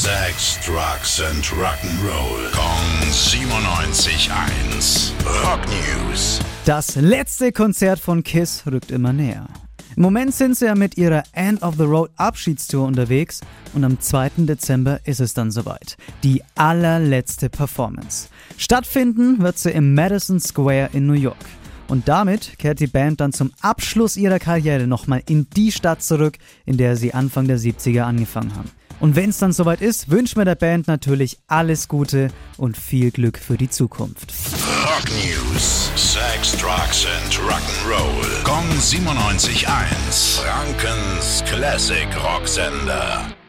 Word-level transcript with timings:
Sex, 0.00 0.56
Drugs 0.64 1.20
and 1.20 1.44
Rock'n'Roll. 1.44 2.50
Kong 2.52 3.10
97.1. 3.10 5.12
Rock 5.44 5.60
News. 5.68 6.40
Das 6.64 6.96
letzte 6.96 7.52
Konzert 7.52 8.00
von 8.00 8.22
Kiss 8.22 8.62
rückt 8.64 8.92
immer 8.92 9.12
näher. 9.12 9.46
Im 9.96 10.02
Moment 10.02 10.34
sind 10.34 10.56
sie 10.56 10.64
ja 10.64 10.74
mit 10.74 10.96
ihrer 10.96 11.24
End 11.34 11.62
of 11.62 11.74
the 11.76 11.82
Road 11.82 12.10
Abschiedstour 12.16 12.86
unterwegs 12.86 13.42
und 13.74 13.84
am 13.84 14.00
2. 14.00 14.30
Dezember 14.38 15.00
ist 15.04 15.20
es 15.20 15.34
dann 15.34 15.50
soweit. 15.50 15.98
Die 16.22 16.42
allerletzte 16.54 17.50
Performance. 17.50 18.30
Stattfinden 18.56 19.42
wird 19.42 19.58
sie 19.58 19.70
im 19.70 19.92
Madison 19.92 20.40
Square 20.40 20.88
in 20.94 21.08
New 21.08 21.12
York. 21.12 21.36
Und 21.90 22.06
damit 22.06 22.56
kehrt 22.58 22.78
die 22.78 22.86
Band 22.86 23.20
dann 23.20 23.32
zum 23.32 23.50
Abschluss 23.62 24.16
ihrer 24.16 24.38
Karriere 24.38 24.86
nochmal 24.86 25.24
in 25.26 25.50
die 25.56 25.72
Stadt 25.72 26.04
zurück, 26.04 26.38
in 26.64 26.76
der 26.76 26.96
sie 26.96 27.14
Anfang 27.14 27.48
der 27.48 27.58
70er 27.58 28.02
angefangen 28.02 28.54
haben. 28.54 28.70
Und 29.00 29.16
wenn 29.16 29.30
es 29.30 29.38
dann 29.38 29.52
soweit 29.52 29.80
ist, 29.80 30.08
wünschen 30.08 30.36
wir 30.36 30.44
der 30.44 30.54
Band 30.54 30.86
natürlich 30.86 31.38
alles 31.48 31.88
Gute 31.88 32.28
und 32.58 32.76
viel 32.76 33.10
Glück 33.10 33.38
für 33.38 33.56
die 33.56 33.70
Zukunft. 33.70 34.32
Rock 34.84 35.10
News. 35.10 35.90
Sex, 35.96 36.56
Drugs 36.58 37.06
and 37.06 37.34
Rock'n'Roll. 37.40 38.44
Gong 38.44 38.68
97.1. 38.78 40.40
Frankens 40.40 41.42
Classic 41.44 42.06
Rocksender. 42.22 43.39